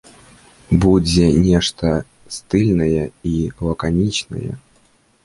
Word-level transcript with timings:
Будзе 0.85 1.25
нешта 1.49 1.87
стыльнае 2.37 3.05
і 3.33 3.35
лаканічнае. 3.69 4.51